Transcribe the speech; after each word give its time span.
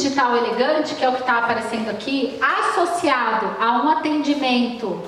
digital 0.00 0.34
elegante, 0.36 0.94
que 0.94 1.04
é 1.04 1.08
o 1.08 1.12
que 1.12 1.20
está 1.20 1.38
aparecendo 1.38 1.90
aqui, 1.90 2.38
associado 2.40 3.54
a 3.60 3.82
um 3.82 3.88
atendimento 3.90 5.02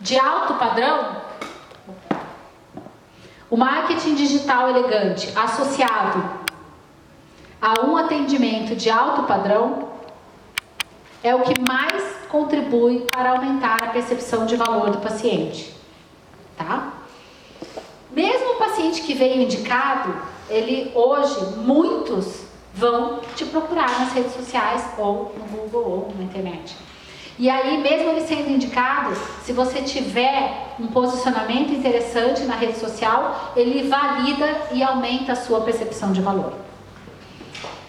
de 0.00 0.18
alto 0.18 0.54
padrão, 0.54 1.16
o 3.50 3.56
marketing 3.56 4.14
digital 4.14 4.70
elegante 4.70 5.30
associado 5.36 6.22
a 7.60 7.84
um 7.84 7.96
atendimento 7.96 8.74
de 8.74 8.88
alto 8.88 9.24
padrão 9.24 9.90
é 11.22 11.34
o 11.34 11.42
que 11.42 11.60
mais 11.60 12.02
contribui 12.30 13.00
para 13.12 13.32
aumentar 13.32 13.82
a 13.82 13.88
percepção 13.88 14.46
de 14.46 14.56
valor 14.56 14.90
do 14.90 14.98
paciente, 14.98 15.74
tá? 16.56 16.94
Mesmo 18.10 18.52
o 18.52 18.56
paciente 18.56 19.02
que 19.02 19.12
veio 19.12 19.42
indicado, 19.42 20.16
ele 20.48 20.90
hoje 20.94 21.56
muitos 21.58 22.49
vão 22.74 23.20
te 23.34 23.44
procurar 23.44 23.98
nas 23.98 24.12
redes 24.12 24.34
sociais 24.34 24.84
ou 24.98 25.34
no 25.36 25.44
Google 25.44 25.82
ou 25.82 26.14
na 26.16 26.24
internet. 26.24 26.76
E 27.38 27.48
aí, 27.48 27.78
mesmo 27.78 28.10
ele 28.10 28.20
sendo 28.20 28.50
indicado, 28.50 29.16
se 29.42 29.52
você 29.52 29.80
tiver 29.80 30.74
um 30.78 30.88
posicionamento 30.88 31.72
interessante 31.72 32.42
na 32.42 32.54
rede 32.54 32.78
social, 32.78 33.52
ele 33.56 33.88
valida 33.88 34.68
e 34.72 34.82
aumenta 34.82 35.32
a 35.32 35.36
sua 35.36 35.62
percepção 35.62 36.12
de 36.12 36.20
valor. 36.20 36.52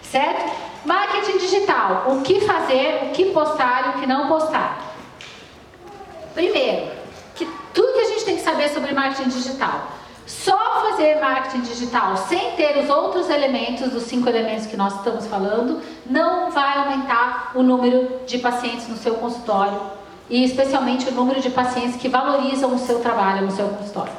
Certo? 0.00 0.50
Marketing 0.86 1.36
digital. 1.36 2.06
O 2.08 2.22
que 2.22 2.40
fazer, 2.40 3.04
o 3.04 3.10
que 3.10 3.26
postar 3.26 3.86
e 3.86 3.88
o 3.90 4.00
que 4.00 4.06
não 4.06 4.26
postar. 4.26 4.94
Primeiro, 6.34 6.90
que 7.34 7.46
tudo 7.74 7.92
que 7.92 8.00
a 8.00 8.08
gente 8.08 8.24
tem 8.24 8.36
que 8.36 8.42
saber 8.42 8.70
sobre 8.70 8.94
marketing 8.94 9.28
digital. 9.28 9.86
Só 10.32 10.56
fazer 10.88 11.20
marketing 11.20 11.60
digital 11.60 12.16
sem 12.16 12.52
ter 12.52 12.78
os 12.78 12.88
outros 12.88 13.28
elementos, 13.28 13.90
dos 13.90 14.04
cinco 14.04 14.28
elementos 14.28 14.66
que 14.66 14.76
nós 14.76 14.94
estamos 14.96 15.26
falando, 15.26 15.80
não 16.06 16.50
vai 16.50 16.78
aumentar 16.78 17.52
o 17.54 17.62
número 17.62 18.20
de 18.26 18.38
pacientes 18.38 18.88
no 18.88 18.96
seu 18.96 19.14
consultório 19.16 19.78
e 20.30 20.42
especialmente 20.42 21.08
o 21.08 21.12
número 21.12 21.40
de 21.40 21.50
pacientes 21.50 22.00
que 22.00 22.08
valorizam 22.08 22.74
o 22.74 22.78
seu 22.78 23.00
trabalho 23.00 23.44
no 23.44 23.52
seu 23.52 23.68
consultório. 23.68 24.12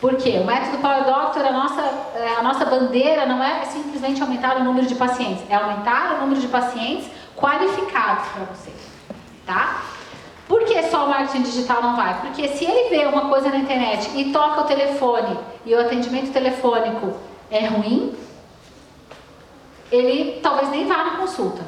Por 0.00 0.16
quê? 0.16 0.40
O 0.42 0.46
método 0.46 0.78
Power 0.78 1.04
Doctor, 1.04 1.46
a 1.46 1.52
nossa, 1.52 1.82
é, 2.16 2.34
a 2.38 2.42
nossa 2.42 2.64
bandeira 2.64 3.24
não 3.24 3.42
é 3.42 3.64
simplesmente 3.66 4.20
aumentar 4.20 4.56
o 4.56 4.64
número 4.64 4.86
de 4.86 4.94
pacientes, 4.96 5.44
é 5.48 5.54
aumentar 5.54 6.14
o 6.14 6.20
número 6.22 6.40
de 6.40 6.48
pacientes 6.48 7.06
qualificados 7.36 8.26
para 8.28 8.44
você, 8.44 8.69
o 11.04 11.08
marketing 11.08 11.42
digital 11.42 11.82
não 11.82 11.96
vai? 11.96 12.20
Porque 12.20 12.48
se 12.48 12.64
ele 12.64 12.88
vê 12.90 13.06
uma 13.06 13.28
coisa 13.28 13.48
na 13.48 13.56
internet 13.56 14.10
e 14.16 14.32
toca 14.32 14.62
o 14.62 14.64
telefone 14.64 15.38
e 15.64 15.74
o 15.74 15.80
atendimento 15.80 16.32
telefônico 16.32 17.16
é 17.50 17.66
ruim, 17.66 18.14
ele 19.90 20.40
talvez 20.40 20.70
nem 20.70 20.86
vá 20.86 21.04
na 21.04 21.16
consulta. 21.16 21.62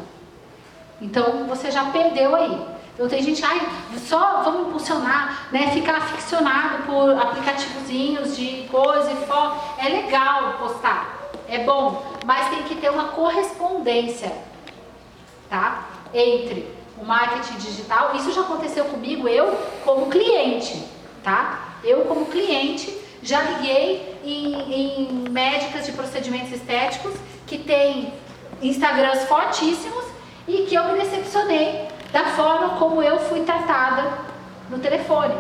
Então 1.01 1.45
você 1.49 1.71
já 1.71 1.87
perdeu 1.87 2.35
aí. 2.35 2.73
Então 2.95 3.09
tem 3.09 3.23
gente, 3.23 3.43
ai, 3.45 3.61
só 4.07 4.43
vamos 4.43 4.69
impulsionar, 4.69 5.49
né? 5.51 5.71
Ficar 5.73 5.97
aficionado 5.97 6.85
por 6.85 7.11
aplicativozinhos 7.11 8.37
de 8.37 8.69
coisa 8.71 9.11
e 9.11 9.17
foto. 9.27 9.57
É 9.79 9.89
legal 9.89 10.59
postar, 10.59 11.19
é 11.49 11.59
bom, 11.59 12.05
mas 12.25 12.51
tem 12.51 12.63
que 12.65 12.77
ter 12.77 12.91
uma 12.91 13.09
correspondência, 13.09 14.33
tá? 15.49 15.87
Entre 16.13 16.82
o 16.99 17.05
marketing 17.05 17.59
digital, 17.59 18.15
isso 18.15 18.33
já 18.33 18.43
aconteceu 18.43 18.85
comigo, 18.87 19.29
eu 19.29 19.59
como 19.85 20.09
cliente, 20.09 20.85
tá? 21.23 21.77
Eu 21.83 22.03
como 22.03 22.27
cliente 22.27 22.97
já 23.23 23.43
liguei 23.43 24.19
em, 24.25 24.73
em 24.73 25.29
médicas 25.31 25.87
de 25.87 25.93
procedimentos 25.93 26.53
estéticos 26.53 27.15
que 27.47 27.59
tem 27.59 28.13
Instagrams 28.61 29.25
fortíssimos 29.25 30.05
e 30.47 30.67
que 30.67 30.75
eu 30.75 30.85
me 30.85 30.99
decepcionei 30.99 31.89
da 32.13 32.25
forma 32.27 32.79
como 32.79 33.03
eu 33.03 33.19
fui 33.19 33.41
tratada 33.41 34.19
no 34.69 34.79
telefone. 34.79 35.35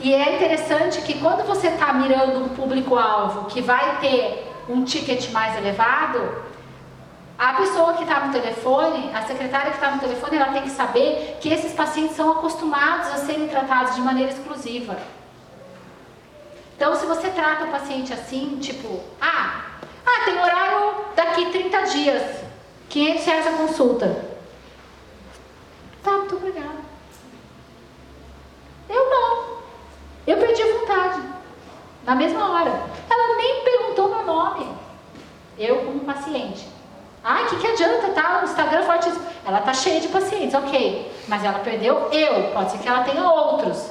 E 0.00 0.14
é 0.14 0.36
interessante 0.36 1.00
que 1.02 1.18
quando 1.18 1.44
você 1.44 1.68
está 1.68 1.92
mirando 1.92 2.44
um 2.44 2.48
público-alvo 2.50 3.46
que 3.46 3.60
vai 3.60 3.98
ter 3.98 4.48
um 4.68 4.84
ticket 4.84 5.30
mais 5.32 5.56
elevado, 5.56 6.42
a 7.38 7.52
pessoa 7.52 7.94
que 7.94 8.02
está 8.02 8.26
no 8.26 8.32
telefone, 8.32 9.14
a 9.14 9.22
secretária 9.22 9.70
que 9.70 9.76
está 9.76 9.92
no 9.92 10.00
telefone, 10.00 10.36
ela 10.36 10.52
tem 10.52 10.62
que 10.62 10.70
saber 10.70 11.38
que 11.40 11.48
esses 11.48 11.72
pacientes 11.72 12.16
são 12.16 12.32
acostumados 12.32 13.12
a 13.12 13.18
serem 13.18 13.46
tratados 13.46 13.94
de 13.94 14.00
maneira 14.00 14.32
exclusiva. 14.32 14.98
Então, 16.74 16.96
se 16.96 17.06
você 17.06 17.28
trata 17.30 17.66
o 17.66 17.70
paciente 17.70 18.12
assim, 18.12 18.58
tipo, 18.60 19.00
ah, 19.20 19.66
ah 20.04 20.24
tem 20.24 20.36
horário 20.36 20.94
daqui 21.14 21.46
30 21.52 21.82
dias, 21.82 22.22
500 22.88 23.24
reais 23.24 23.46
a 23.46 23.52
consulta. 23.52 24.24
Tá, 26.02 26.10
muito 26.10 26.36
obrigada. 26.36 26.78
Eu 28.88 29.10
não. 29.10 29.58
Eu 30.26 30.38
perdi 30.38 30.62
a 30.62 30.78
vontade. 30.78 31.22
Na 32.04 32.16
mesma 32.16 32.50
hora. 32.50 32.82
Ela 33.08 33.36
nem 33.36 33.62
perguntou 33.62 34.08
meu 34.08 34.24
nome. 34.24 34.72
Eu, 35.56 35.84
como 35.84 36.00
paciente. 36.00 36.77
Ah, 37.22 37.42
o 37.42 37.46
que, 37.46 37.56
que 37.56 37.66
adianta, 37.66 38.08
tá? 38.08 38.40
O 38.42 38.44
Instagram 38.44 38.82
forte. 38.82 39.12
Ela 39.46 39.60
tá 39.60 39.72
cheia 39.72 40.00
de 40.00 40.08
pacientes, 40.08 40.54
ok. 40.54 41.10
Mas 41.26 41.44
ela 41.44 41.58
perdeu 41.60 42.08
eu. 42.12 42.50
Pode 42.52 42.72
ser 42.72 42.78
que 42.78 42.88
ela 42.88 43.02
tenha 43.02 43.24
outros. 43.30 43.90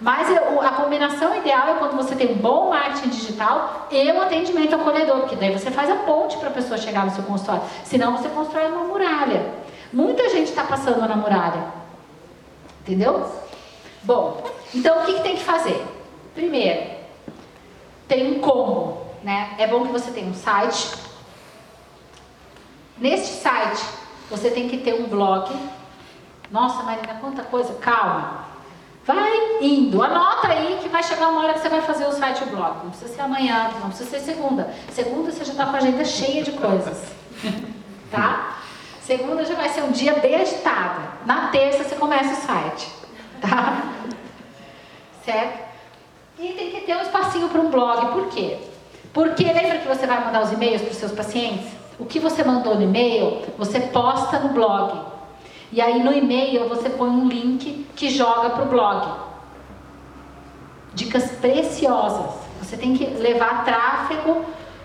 Mas 0.00 0.28
a 0.30 0.70
combinação 0.72 1.34
ideal 1.36 1.68
é 1.68 1.74
quando 1.74 1.96
você 1.96 2.14
tem 2.14 2.32
um 2.32 2.36
bom 2.36 2.68
marketing 2.68 3.08
digital 3.08 3.86
e 3.90 4.12
um 4.12 4.20
atendimento 4.20 4.74
acolhedor, 4.74 5.20
porque 5.20 5.36
daí 5.36 5.52
você 5.52 5.70
faz 5.70 5.90
a 5.90 5.94
ponte 5.96 6.36
para 6.36 6.48
a 6.48 6.52
pessoa 6.52 6.76
chegar 6.76 7.06
no 7.06 7.12
seu 7.12 7.24
consultório. 7.24 7.62
Senão 7.84 8.16
você 8.16 8.28
constrói 8.28 8.66
uma 8.66 8.84
muralha. 8.84 9.46
Muita 9.92 10.28
gente 10.28 10.48
está 10.48 10.64
passando 10.64 11.00
na 11.08 11.16
muralha. 11.16 11.64
Entendeu? 12.80 13.26
Bom, 14.02 14.42
então 14.74 14.98
o 14.98 15.06
que, 15.06 15.14
que 15.14 15.22
tem 15.22 15.36
que 15.36 15.44
fazer? 15.44 15.82
Primeiro, 16.34 16.90
tem 18.06 18.36
um 18.36 18.40
como. 18.40 19.04
Né? 19.22 19.54
É 19.56 19.66
bom 19.66 19.86
que 19.86 19.92
você 19.92 20.10
tenha 20.10 20.28
um 20.28 20.34
site 20.34 21.03
Neste 22.96 23.34
site, 23.40 23.84
você 24.30 24.50
tem 24.50 24.68
que 24.68 24.78
ter 24.78 24.94
um 24.94 25.08
blog. 25.08 25.50
Nossa, 26.50 26.82
Marina, 26.82 27.14
quanta 27.20 27.42
coisa. 27.42 27.74
Calma. 27.74 28.44
Vai 29.04 29.58
indo. 29.60 30.02
Anota 30.02 30.48
aí 30.48 30.78
que 30.82 30.88
vai 30.88 31.02
chegar 31.02 31.28
uma 31.28 31.42
hora 31.42 31.54
que 31.54 31.60
você 31.60 31.68
vai 31.68 31.82
fazer 31.82 32.06
o 32.06 32.12
site 32.12 32.40
e 32.40 32.44
o 32.44 32.46
blog. 32.46 32.84
Não 32.84 32.90
precisa 32.90 33.14
ser 33.14 33.20
amanhã, 33.20 33.70
não 33.80 33.88
precisa 33.88 34.10
ser 34.10 34.20
segunda. 34.20 34.72
Segunda 34.90 35.30
você 35.30 35.44
já 35.44 35.52
está 35.52 35.66
com 35.66 35.74
a 35.74 35.78
agenda 35.78 36.04
cheia 36.04 36.42
de 36.42 36.52
coisas. 36.52 37.02
tá? 38.10 38.58
Segunda 39.02 39.44
já 39.44 39.54
vai 39.54 39.68
ser 39.68 39.82
um 39.82 39.90
dia 39.90 40.14
bem 40.14 40.36
agitado. 40.36 41.02
Na 41.26 41.48
terça 41.48 41.84
você 41.84 41.96
começa 41.96 42.32
o 42.32 42.46
site. 42.46 42.88
Tá? 43.40 43.92
Certo? 45.24 45.64
E 46.38 46.52
tem 46.52 46.70
que 46.70 46.80
ter 46.80 46.96
um 46.96 47.02
espacinho 47.02 47.48
para 47.48 47.60
um 47.60 47.70
blog. 47.70 48.12
Por 48.12 48.28
quê? 48.28 48.58
Porque 49.12 49.44
lembra 49.44 49.78
que 49.78 49.86
você 49.88 50.06
vai 50.06 50.24
mandar 50.24 50.42
os 50.42 50.52
e-mails 50.52 50.80
para 50.80 50.90
os 50.90 50.96
seus 50.96 51.12
pacientes? 51.12 51.66
O 51.98 52.04
que 52.04 52.18
você 52.18 52.42
mandou 52.42 52.74
no 52.74 52.82
e-mail, 52.82 53.42
você 53.56 53.80
posta 53.80 54.38
no 54.38 54.48
blog. 54.50 55.00
E 55.70 55.80
aí 55.80 56.02
no 56.02 56.12
e-mail 56.12 56.68
você 56.68 56.90
põe 56.90 57.08
um 57.08 57.28
link 57.28 57.86
que 57.94 58.10
joga 58.10 58.50
para 58.50 58.64
o 58.64 58.68
blog. 58.68 59.12
Dicas 60.94 61.30
preciosas. 61.32 62.34
Você 62.60 62.76
tem 62.76 62.96
que 62.96 63.04
levar 63.04 63.64
tráfego 63.64 64.44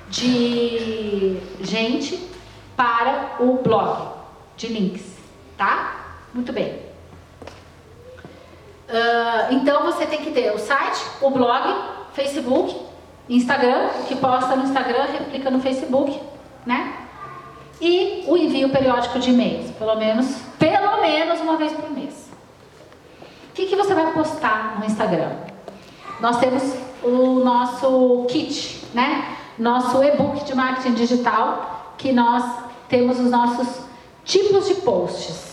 de 0.09 1.38
gente 1.62 2.30
para 2.75 3.36
o 3.40 3.62
blog 3.62 4.09
de 4.58 4.68
links, 4.68 5.18
tá? 5.58 6.16
Muito 6.34 6.52
bem. 6.52 6.90
Uh, 8.90 9.53
então 9.53 9.84
você 9.84 10.06
tem 10.06 10.22
que 10.22 10.31
ter 10.31 10.52
o 10.52 10.58
site, 10.58 11.00
o 11.22 11.30
blog, 11.30 11.64
Facebook, 12.14 12.76
Instagram, 13.30 13.90
que 14.08 14.16
posta 14.16 14.56
no 14.56 14.64
Instagram, 14.64 15.03
replica 15.03 15.52
no 15.52 15.62
Facebook, 15.62 16.20
né? 16.66 16.94
E 17.82 18.26
o 18.28 18.35
envio 18.35 18.70
periódico 18.70 19.20
de 19.20 19.29
e-mails, 19.32 19.72
pelo 19.72 19.96
menos, 19.96 20.35
pelo 20.58 21.02
menos 21.02 21.40
uma 21.40 21.56
vez 21.56 21.72
por 21.72 21.90
mês. 21.91 22.29
O 23.50 23.53
que, 23.53 23.67
que 23.67 23.76
você 23.76 23.94
vai 23.94 24.11
postar 24.14 24.79
no 24.79 24.85
Instagram? 24.85 25.32
Nós 26.20 26.38
temos 26.38 26.64
o 27.02 27.40
nosso 27.44 28.26
kit, 28.29 28.85
né? 28.94 29.38
Nosso 29.58 30.03
e-book 30.03 30.44
de 30.44 30.56
marketing 30.56 30.94
digital, 30.94 31.94
que 31.97 32.11
nós 32.11 32.44
temos 32.88 33.20
os 33.20 33.29
nossos 33.29 33.85
tipos 34.26 34.67
de 34.67 34.76
posts. 34.76 35.48